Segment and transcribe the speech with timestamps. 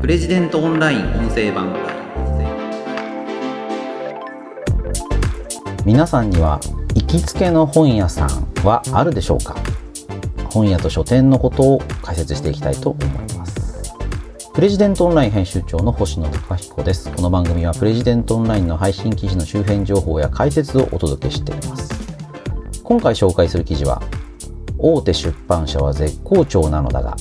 [0.00, 1.76] プレジデントオンライン音声版。
[5.84, 6.58] 皆さんには
[6.94, 8.28] 行きつけの本屋さん
[8.64, 9.56] はあるでしょうか？
[10.48, 13.92] 本屋と書店のことを解説していきたいと思います。
[14.54, 17.12] プレジデントオンライン編集長の星野貴彦です。
[17.12, 21.92] この番組はプレジデントオンラインの配信記事の周辺情報や解説をお届けしています。
[22.82, 24.02] 今回紹介する記事は
[24.78, 27.18] 大手出版社は絶好調なのだが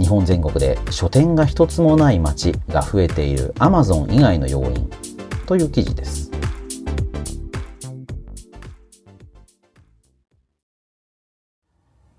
[0.00, 4.90] 日本全国で書店が一つもない街が増えている Amazon 以外の要因
[5.44, 6.30] という記事です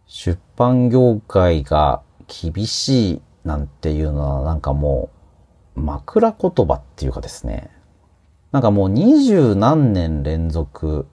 [0.06, 5.10] 出版業界が厳しいなんていうのはなんかも
[5.76, 7.72] う枕言葉っていうかですね
[8.52, 11.08] なんかもう二十何年連続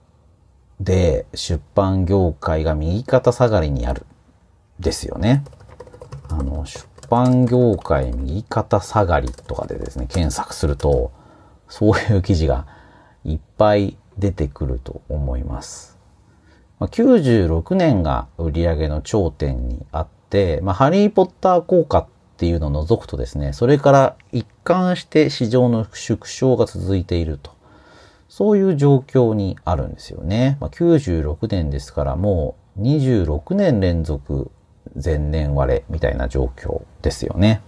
[0.79, 4.05] で出版業界が右肩下がりにある
[4.79, 5.43] ですよね。
[6.29, 11.11] あの、出版業界右肩下がりとかでですね、検索すると、
[11.67, 12.65] そういう記事が
[13.25, 15.97] いっぱい出てくると思います。
[16.79, 27.59] まあ、96年が売り上げの頂点にあって、まあ、ハリーポッター効果っていうのを除くとですね、それから一貫して市場の縮小が続いていると。
[28.29, 30.57] そういう状況にあるんですよね。
[30.61, 34.51] まあ、96年ですからもう26年連続
[34.95, 37.61] 前年割れみたいな状況ですよね。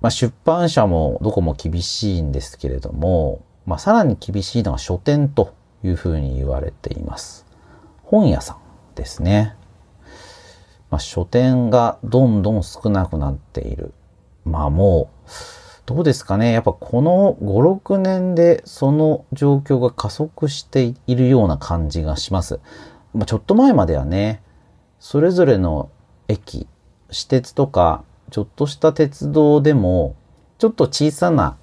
[0.00, 7.46] まあ、出版社もどこも厳しいんですけれども、まあ、さらに厳しいのは書店というふうに言われています。
[8.02, 8.58] 本屋さん
[8.96, 9.54] ですね。
[10.90, 13.94] まあ、書店がどんどん少なくなっている。
[14.44, 15.30] まあもう、
[15.86, 22.60] どうですかねやっぱこの5、6年でその状況が加速しているような感じがします。
[23.14, 24.42] まあ、ちょっと前まではね、
[25.02, 25.90] それぞれの
[26.28, 26.68] 駅、
[27.10, 30.14] 私鉄とか、ちょっとした鉄道でも、
[30.58, 31.56] ちょっと小さな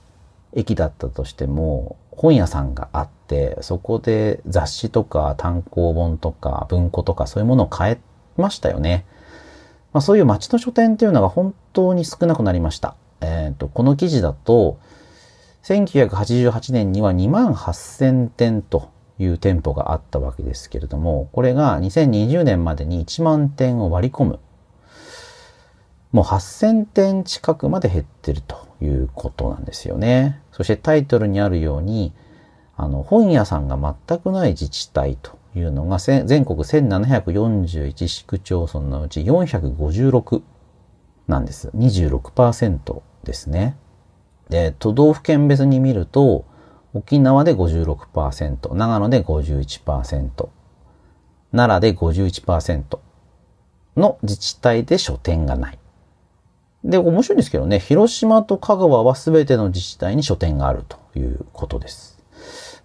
[0.51, 7.99] 駅だったとしても、本屋さんがあって、そこで雑誌とか単行本とか文庫とかそういうものを買え
[8.35, 9.05] ましたよね。
[9.93, 12.95] まあ、そういう街の書店っていうのが本当に少なくなりました。
[13.21, 14.79] え、ー、と、この記事だと、
[15.63, 18.89] 1988年には2万8000店と
[19.19, 24.39] いう店舗があったわけですけれども、これが2020年までに1万店を割り込む。
[26.11, 30.41] もう8000店近くまで減ってるということなんですよね。
[30.51, 32.13] そしてタイトルにあるように、
[32.75, 40.41] あの、本屋さんが全くない自治体というのが全国1741市区町村のうち456
[41.27, 41.69] なんです。
[41.75, 43.75] 26%ですね。
[44.49, 46.45] で、都道府県別に見ると、
[46.93, 50.49] 沖縄で56%、長野で51%、
[51.51, 52.99] 奈良で51%
[53.97, 55.79] の自治体で書店がない。
[56.83, 62.19] で、面白いんですけどね、広島と香川は全ての自治体に書店があるということです。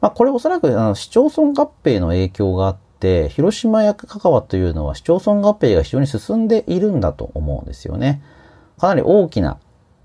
[0.00, 8.22] まあ、これおそらくあの市町村合併の影響があって、広島や香川というのは市町村合併が非常に進んでいるんだと思うんですよね。
[8.78, 9.58] かなり大きな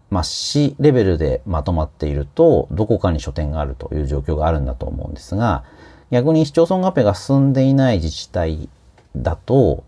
[0.10, 5.64] まあ、市レベルでまとまっていると、どこかに書店があるという状況があるんだと思うんですが、
[6.12, 8.70] 逆に市町村合併が進んでいない自治体
[9.16, 9.84] だと、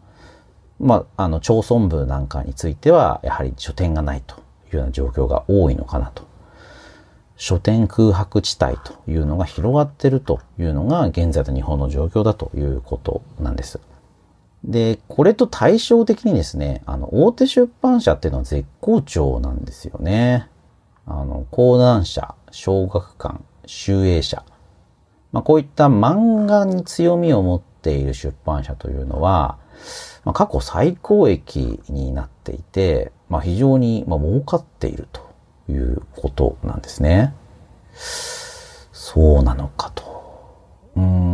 [0.80, 4.36] まあ、あの、町村部なんかについては、やはり書店がないと
[4.72, 6.30] いうような状況が多いのかなと。
[7.38, 13.80] 書店空白地帯というのが広がってるというのが現在の日本の状況だということなんです。
[14.64, 20.50] で、これと対照的にですね、あの、大手出版社っていうのは絶好調なんですよね。
[21.08, 24.46] あの、講談社、小学館、集英社。
[25.32, 29.58] まあ、こういった漫画に強みを持っている出版社というのは、
[30.26, 35.22] まあ、過去最高益になっていて、まあ、非常に、まあ、儲かっていると
[35.70, 37.34] いうことなんですね。
[37.94, 40.12] そうなのかと。
[40.96, 41.31] うん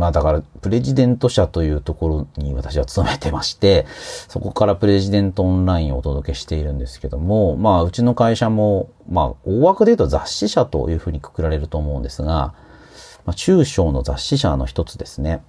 [0.00, 3.86] まあだから、プレジデント社というところに私は勤めてまして、
[4.28, 12.54] そこからプレジデントオンラインをお届けしているんですけども、まあうちの会社も、まあ大枠で言うと雑誌社というふうにくくられると思うんですが、
[13.26, 15.42] まあ、中小の雑誌社の一つですね。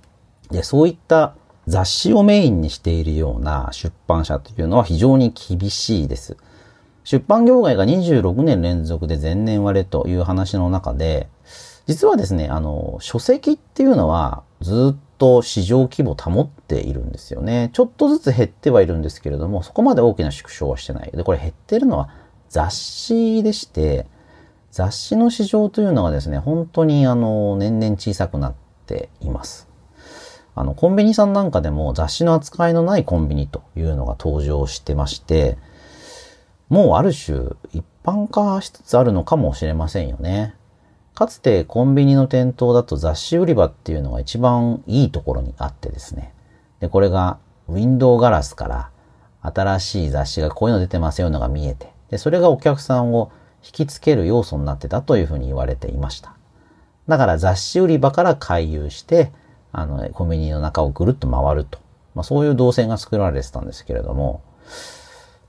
[0.52, 1.34] で、そういった
[1.68, 6.36] 雑誌をメインにしているような出版社というのは非常に厳しいです。
[7.06, 11.30] 出版業界が26年連続で前年割れという話の中で、
[11.88, 17.70] 実はですね、あの、書籍っていうのはずっと市場規模を保っているんですよね。
[17.74, 21.12] ちょっとずつ減ってはいるんですけれども、そこまで大きな縮小はしてない。
[21.12, 22.10] で、これ減ってるのは
[22.50, 24.08] 雑誌でして、
[24.72, 28.54] 雑誌の市場というのはですね、本当にあの、年々小さくなっ
[28.86, 29.68] ています。
[30.56, 35.58] あの、コンビニさんなんかでも雑誌の扱いのないコンビニというのが登場してまして、
[36.70, 40.56] もうある種一般化しつつあるのかもしれませんよね。
[41.22, 46.34] かつてコンビニの店頭だと雑誌売り場っていうのが一番いいところにあってですね。
[46.80, 47.38] で、これが
[47.68, 48.90] ウィンドウガラスから
[49.44, 53.32] 新しい雑誌がこういうの出てますよのが見えて、で、それがお客さんを
[53.64, 56.34] 引きつける要素になってたというふうに言われていました。
[57.08, 59.32] だから雑誌売り場から回遊して、
[59.72, 61.78] あの、コンビニの中をぐるっと回ると。
[62.16, 64.42] まあそういう動線が作られてたんですけれども、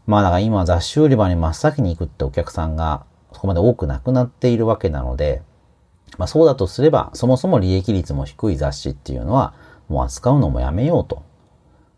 [0.04, 5.40] まあだから今雑誌売り場に真っ先に行くってお客さんがそこまで多くなくなっているわけなので、
[6.18, 9.54] まあそうだとすれば、そもそも利益率も低い雑誌っていうのは、
[9.88, 11.22] もう扱うのもやめようと。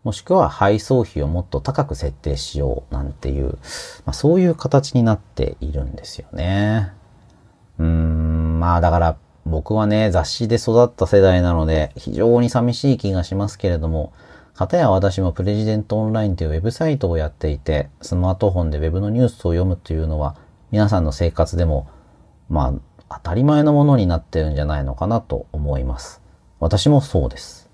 [0.03, 3.57] もしくは配送費をもっと高く設定しようなんていう、
[4.05, 6.93] まあそういう形になっているんですよね。
[7.79, 14.11] うーん、まあだから僕はね、雑誌で育った世代なので、非常に寂しい気がしますけれども、
[14.55, 20.35] かたや私もプレジデントオンラインというウェブサイトをやっていて、スマートフォンでウェブのニュースを読むというのは、
[20.71, 21.87] 皆さんの生活でも、
[22.49, 26.21] まあ、当たり前のものになってるんじゃないのかなと思います。
[26.59, 27.69] 私もそうです。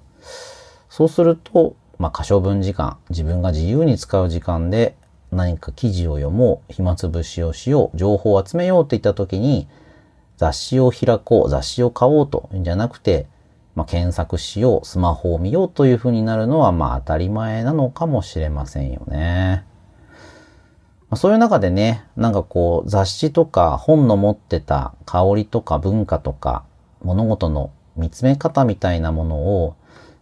[0.89, 4.95] そうすると、まあ、可処分時間、自分が自由に使う時間で
[5.31, 9.67] 何か記事を読もう、暇つぶしをしよう、情報を集めようって言った時に、
[10.37, 13.27] 雑誌を開こう、雑誌を買おうというんじゃなくて、
[13.75, 19.63] まあ、検索しよう、スマホを見ようというふうになるのは、まあ当たり前なのかもしれませんよね。
[21.11, 26.63] ま、そういう中でね、なんかこう雑誌とか本の持ってた香りとか文化とか
[27.03, 29.75] 物事の見つめ方みたいなものを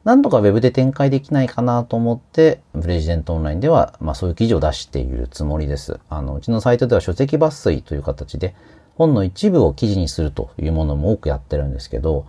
[0.05, 5.99] なんとか Web で展開できないかなと思って、プレジデントオンラインでは、まあそういう記事を出しているつもりです。
[6.09, 8.55] あの、うちのサイトでは書籍抜粋という形で、
[8.95, 12.25] 本の一部を記事にするというものも多くやってるんですけど、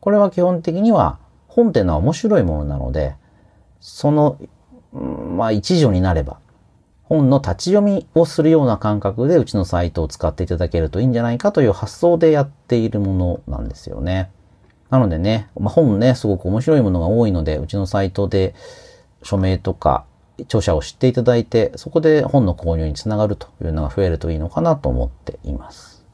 [0.00, 3.14] これは基本的には本っていうのは面白いものなので、
[3.80, 4.38] その、
[4.92, 6.38] まあ一助になれば、
[7.10, 14.30] 本の立ち読みをするような感覚でうちのサイトを使っていただけるといいんじゃないかという発想でやっているものなんですよね。
[14.90, 18.54] なのでね、まあ、本ね、すごく面白いものが多いので、うちのサイトで
[19.24, 20.04] 署名とか
[20.42, 26.06] 著者を知っていただいて、そこで本の購入につながるというのが増えるといいのかなと思っています。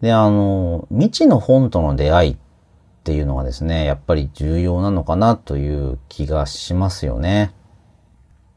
[0.00, 2.36] で、あの、未知の本との出会いっ
[3.04, 7.52] ていうのがですね、やっぱり重要なのかなという気がしますよね。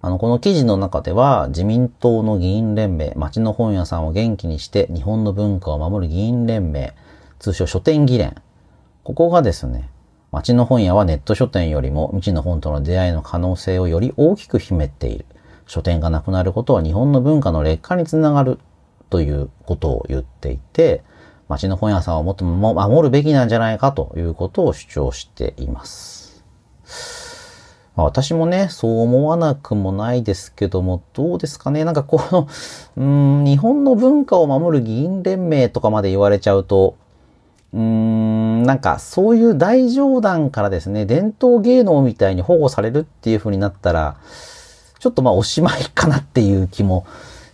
[0.02, 6.94] あの、この記事の中では、自民党の議員連盟、町の本屋さんを元気にして日本の文化を守る議員連盟、
[7.40, 8.36] 通称書店議連。
[9.04, 9.90] ここがですね、
[10.32, 15.26] 町の本屋はネット書店よりも未知の本との出会いの可能性をより大きく秘めている。
[15.68, 18.60] 書店がなくなることは日本の文化の劣化につながる
[19.10, 21.04] ということを言っていて、
[21.50, 26.46] 町の本屋さんをもっと守るべきなんじゃないかということを主張しています。
[28.02, 31.84] あ、私もね、そう思わなくもないですけども、どうですかね。
[31.84, 32.48] なんかこの、
[32.98, 36.96] うん、日本の文化を守る議員連盟とかまで言われちゃうと、
[37.74, 44.18] うん、なんかそういう大冗談からですね、伝統芸能みたいに保護されるっていう風になったら、
[45.00, 47.06] ちょっとまあおしまいかなっていう気も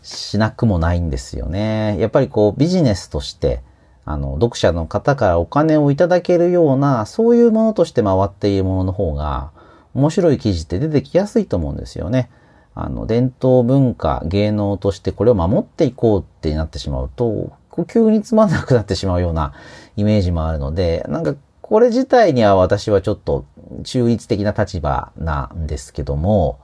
[0.02, 1.98] しなくもないんですよね。
[2.00, 3.62] やっぱりこうビジネスとして、
[4.06, 9.52] あの、読者の方からお金をいただけるような、そういうものとして回っているものの方が、
[9.96, 12.30] 面白い記事って出てきやすいと思うんですよね。
[12.76, 19.54] あの、伝統文化、芸能としてこれを守っていこうってなってしまうと、呼吸につまんなくなってしまうような
[19.96, 23.46] イメージもあるので、なんかこれ自体には私はちょっと
[23.84, 26.60] 中立的な立場なんですけども、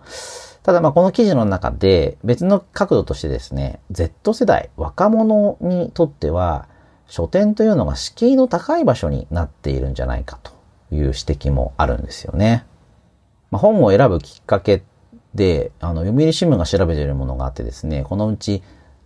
[0.64, 6.68] ただまあこの記事の中で別の角度としてですね、Z 世代、若者にとっては、
[7.08, 10.52] 書店というのが敷居の高い場所になっているんじゃないかと
[10.92, 12.66] いう指摘もあるんですよね。
[13.52, 14.84] まあ、本を選ぶきっかけ
[15.36, 18.64] で、あの、読売新聞が調べているものがあってですね、このうち、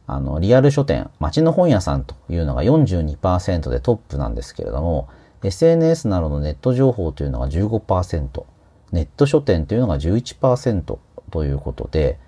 [0.07, 5.09] あの、リアル書店、街の本屋さんというのが42%でトップなんですけれども、
[5.43, 8.43] SNS などのネット情報というのが15%、
[8.91, 10.97] ネット書店というのが11%
[11.31, 12.19] ということで、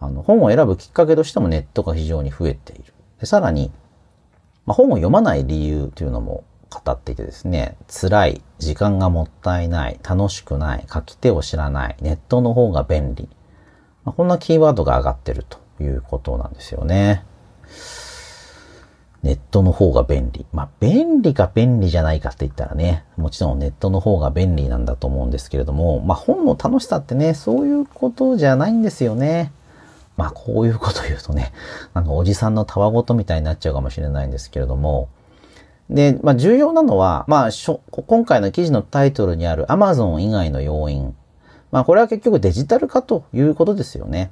[0.00, 2.94] あの、本を選ぶきっかけとしてもネットが非常に増えている。
[3.20, 3.72] でさらに、
[4.66, 6.44] まあ、本を読まない理由というのも
[6.82, 13.28] 語っていてですね、辛い、時間がもったいない、楽しくない、書き手を知らない、ネットの方が便利。
[14.04, 17.24] まあ、こんなキーワードが上がってるということなんですよね。
[19.22, 20.44] ネットの方が便利。
[20.52, 29.52] まあ、便利か便利じゃないかって言ったらね、もちろんネットの方が便利なんだと思うんですけれども、まあ、本の楽しさってね、そういうことじゃないんですよね。
[30.16, 31.52] まあこういうこと言うとね、
[31.92, 35.08] なんかおじさんのたわごとみたいになっちゃうかもしれないんですけれども、
[35.90, 37.50] で、まあ重要なのは、まあ
[37.90, 41.14] 今回の記事のタイトルにある Amazon 以外の要因。
[41.70, 44.30] まあこれは結局デジタル化ということですよね。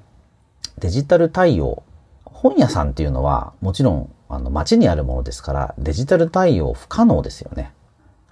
[0.79, 1.83] デジタル対応。
[2.25, 7.73] 本屋さんっていうのはもちろんあの街にあるものですからデジタル対応不可能ですよね。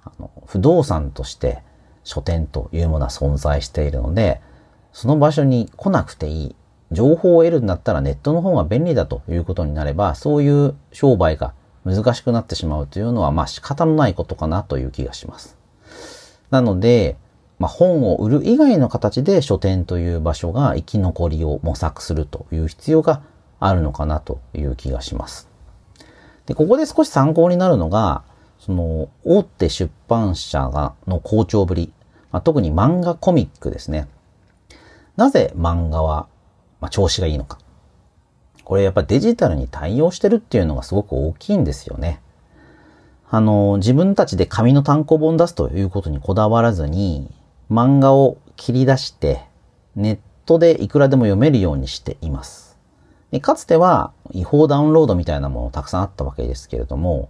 [0.02, 1.62] あの不動産として
[2.02, 4.40] 書店というものは存在しているので、
[4.92, 6.56] その場所に来なくていい。
[6.90, 15.56] 情報を得るんだったらネットの方が便利だということになれば、そういう商売が難しくなってしまうというのは、まあ仕方のないことかなという気がします。
[16.50, 17.16] なので、
[17.60, 23.22] まあ、本を売る以外の形で書店という場所が生き残りを模索するという必要が
[23.60, 25.46] あるのかなという気がします。
[26.46, 28.24] で、ここで少し参考になるのが、
[28.58, 31.92] その、大手出版社が、の好調ぶり、
[32.32, 34.08] まあ、特に漫画コミックですね。
[35.16, 36.28] なぜ漫画は、
[36.80, 37.58] まあ、調子がいいのか。
[38.70, 42.20] これやっぱデジタルに対応してるっていうのがすごく大きいんですよね。
[43.28, 47.34] あの、自分たちで紙の単行本出すということにこだわらずに、
[47.68, 49.40] 漫画を切り出して、
[49.96, 52.78] ネットでいくらでも読めるようにしています。
[53.32, 57.28] でかつては違法ダウンロードみたいなものたくさんあったわけですけれども、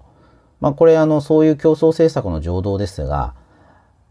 [0.61, 3.33] まあこれあの、そういう競争政策の情動ですが、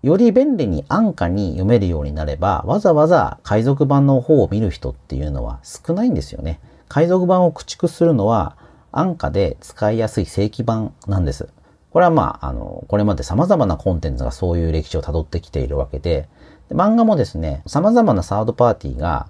[0.02, 6.60] より便利に安価に読めるようになれば、わざわざ海賊版の方を見る人っていうのは少ないんですよね。
[6.90, 8.58] 海賊版を駆逐するのは
[8.92, 11.48] 安価で使いやすい正規版なんです。
[11.92, 16.28] これはまあ、あの、これまで様々なコンテンツがそういう歴史を辿ってきているわけで、
[16.68, 19.28] で漫画もですね、様々なサードパーティーが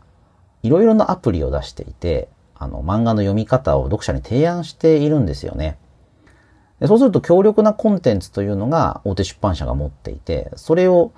[0.63, 5.77] いろいろなアプリを出していて、あの、漫画の読み方を読者に提案しているんですよね。
[6.79, 11.11] でそうすると強力なコンテンツというのが大手出版社が持っていて、それを、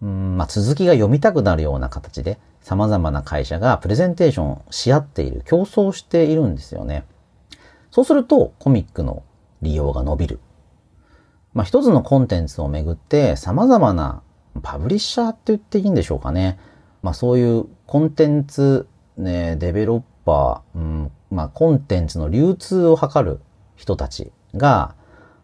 [0.00, 7.04] うんまあ、続きが読みたくなるような形で様々な会社がプレゼンテーションし合っている、競争しているんですよね。
[7.90, 9.22] そうするとコミックの
[9.60, 10.40] 利用が伸びる。
[11.54, 14.22] まあ、一つのコンテンツをめぐって様々な
[14.62, 16.58] パブリッシャーって言っていいんでしょうかね。
[17.02, 23.40] まあ、そういうコンテンツ、ね、デベロッパー、うん、まあ、コンテンツの流通を図る
[23.76, 24.94] 人たちが、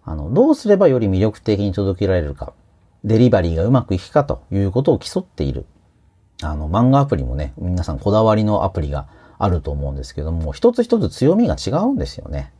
[0.05, 2.55] あの、どうすればより魅力的に届けられるか、
[3.05, 5.67] デリバリーがうまくいくかということを競っている。
[6.43, 9.07] あの、漫画アプリもね、皆さんこだわりのアプリが
[9.39, 12.53] あると思うんですけども、一つ一つ強みが違うんですよね。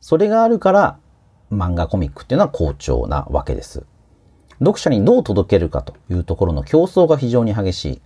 [0.00, 0.98] それがあるから、
[1.52, 3.84] 漫画コミックっていうのは好調なわけです。
[4.58, 8.00] 読者にどう届けるかというところの競争が非常に激しい。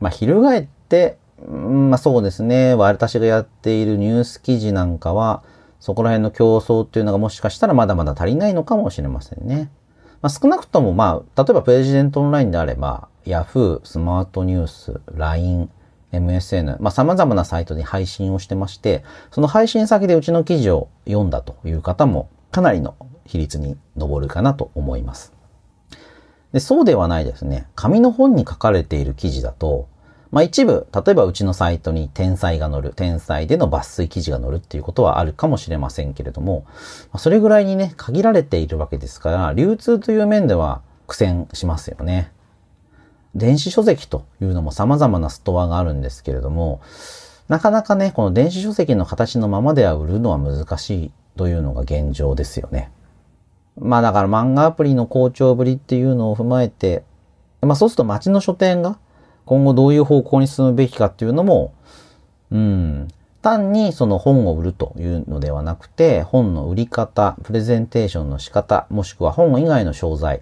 [0.00, 2.74] まあ、翻って、うん、まあそうですね。
[2.74, 5.42] 私がやっているニュース記事なんかは、
[5.80, 9.70] そこら辺の競争っていうのがもしかしたらまだまだ足りないのかもしれませんね。
[10.24, 15.68] まあ、少なくともまあ、例えばプレジデントオンラインであれば、Yahoo、スマートニュース、LINE、
[16.12, 25.34] MSN、まあ様々なサイトに配信をしてまして、その配信先でうちの記事を読んだという方もかなりの比率に上るかなと思います。
[26.54, 27.66] でそうではないですね。
[27.74, 29.88] 紙の本に書かれている記事だと、
[30.34, 36.66] まあ一部、例えばうちのサイトに天才が載る、天才での抜粋記事が載るっていうことはあるかもしれませんけれども、
[37.16, 42.32] それぐらいにね、限られているわけですから、流通という面では苦戦しますよね。
[43.36, 46.80] 電子書籍というのも様々なストアがあるんですけれども、
[47.46, 52.90] なかなかね、この電子書籍の形のままでは売るのは難しいというのが現状ですよね。
[53.78, 57.04] まあだから漫画アプリの好調ぶりっていうのを踏まえて、
[57.60, 58.98] まあそうすると街の書店が
[59.46, 61.74] 今後どういう方向に進むべきかっていうのも、
[62.50, 63.08] うん、
[63.42, 70.40] 単にその本を売るというのではなくて、本の売り方、プレゼンテーションの仕方、もしくは本以外の商材、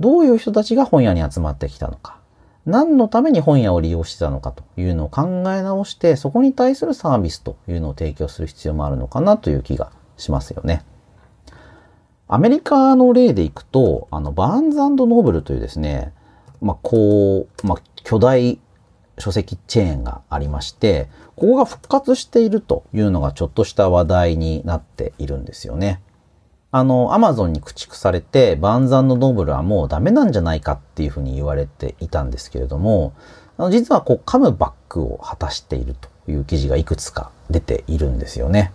[0.00, 2.18] どういう人たちが本屋に集まってきたのか、
[2.66, 10.84] 何のために本屋を利用してたのかというのを考え直して、そこに対するサービスというのを提供する必要もあるのかなという気がしますよね。
[12.26, 16.12] アメリカの例でいくと、あの、バーンズノーブルというですね、
[16.64, 18.58] まあ、こう、まあ、巨大
[19.18, 26.00] 書籍チェーンがありまして、ここが復活しているというのがちょっとした話題になっているんですよね。
[26.70, 33.12] あの、アマゾンに駆逐されて、バーンズノーブルはもうダメなんじゃないかっていうふうに言われていたんですけれども、
[33.58, 38.72] あの実はこう、カムバックを果たしているという記事がいくつか出ているんですよね。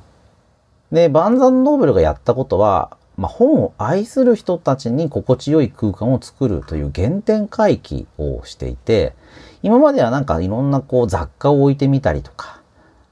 [0.91, 9.13] で、バーンズノーブルがやったことは、まあ、本を愛する人たちに心地よい空間を作るという原点回帰をしていて、
[9.61, 12.61] 今まではなんかいろんなこう雑貨を置いてみたりとか、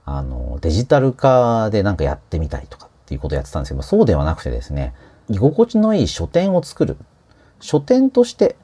[0.06, 4.94] あの、デジタル化でなんかやってみたりとかっていうことをやってたんですけど、そうではなくてですね、
[5.30, 6.96] 居心地のいい書店を作る。
[7.60, 8.56] 書店として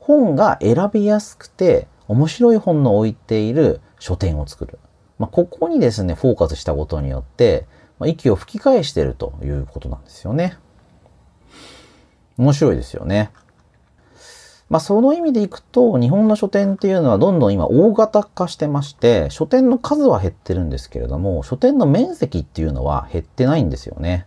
[0.00, 4.78] 本が選びやすくて面白い本の置いている書店を作る。
[5.18, 7.66] まあ、ここにですね、フォーカスしたことによって、
[7.98, 10.58] まあ、息を吹き返してるということなんですよね。
[12.40, 13.30] 面白いですよね。
[14.70, 24.26] まあその意味でいくと、日本の書店っていうのはどんどん今大型化してまして、書店の数は減ってるんですけれども、書店の面積っていうのは減ってないんですよね。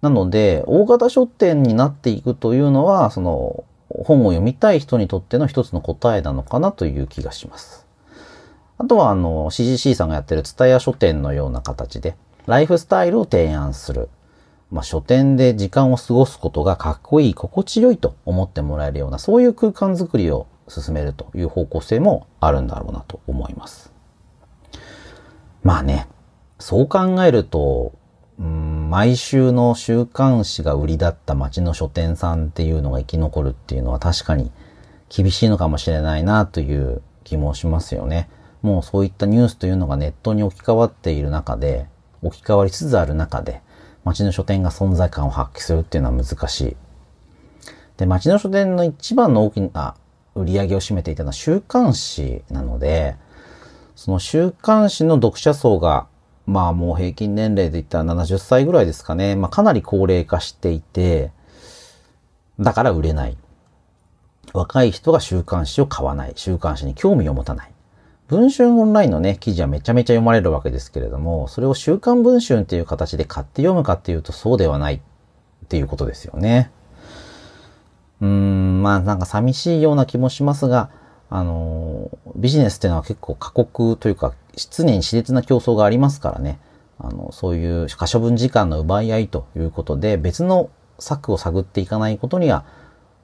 [0.00, 7.86] なので、大型書店になっていくというのは、その、本を読みたい人にとっての一つの答えなのかなという気がします。
[8.78, 14.08] あとは、あの、CGC さんがやってるツタヤ書店のような形で、ライフスタイルを提案する。
[14.74, 23.92] まあ、書店で時間を過ごすことがかっこいい、心地よいと思ってもらえるような、そういう空間づくりを進めるという方向性もあるんだろうなと思います。
[25.62, 26.08] まあね、
[26.58, 27.92] そう考えると、
[28.36, 34.50] うん毎週の週刊誌が売りだった街の書店さんっていうのが生き残るっていうのは確かに
[35.08, 38.28] 厳しいのかもしれないなという気もしますよね。
[38.60, 41.86] もうそういったニュースというのがネットに置き換わっている中で、
[42.22, 43.62] 置き換わりつつある中で、
[44.04, 46.76] 街の書店が存在感を発揮するっていうのは難しい。
[47.96, 49.94] で、街の書店の一番の大きな
[50.34, 53.16] 売り上げを占めていたのは週刊誌なので、
[53.96, 56.06] その週刊誌の読者層が
[56.46, 59.36] まあもう平均年齢で言ったら70歳ぐらいですかね。
[59.36, 61.32] まあかなり高齢化していて、
[62.60, 63.36] だから売れない。
[64.52, 66.32] 若い人が週刊誌を買わない。
[66.36, 67.73] 週刊誌に興味を持たない。
[68.28, 75.00] 文春オンラインのね、記事はめちゃめちゃ読まれるわけですけれども、それを週刊文春っていう形で買って読むかっていうとそうではないっ
[75.68, 76.70] ていうことですよね。
[78.22, 80.90] うーん、まあなんか寂しいような気もしますが、
[81.28, 84.32] あの、ビジネスっていうのは結構過酷というか、
[84.70, 86.58] 常に熾烈な競争がありますからね。
[86.98, 92.64] あの、そういう可処分時間の奪い合いということで、別の策を探っていかないことには、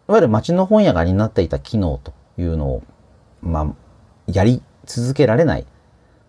[0.08, 2.82] いわゆる街の本屋が担っていた機能というのを、
[3.42, 3.74] まあ、
[4.26, 5.66] やり続けられない。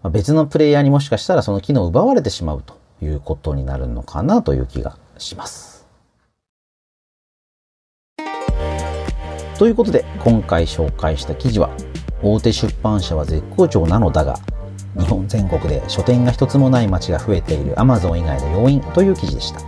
[0.04, 5.88] まあ、別のプレイヤーにもしかしたらその機能を奪われてしまうということになるのかなという気がします。
[9.58, 11.70] ということで、今回紹介した記事は、
[12.24, 14.40] 大手出版社は絶好調なのだが、
[14.98, 19.62] 日本全国で書店が一つもない街が増えている Amazon 以外の要因という記事でした。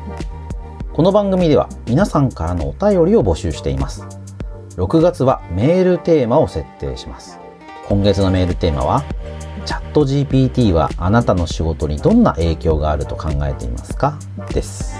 [0.94, 4.06] この番組では皆さんからのお便りを募集しています。
[4.78, 7.43] 6月はメールテーマを設定します。
[7.94, 9.04] 今月のメールテーマは、
[9.68, 14.18] チャット GPT はあなたの仕事にどんな影響があると考えていますか？
[14.52, 14.96] です。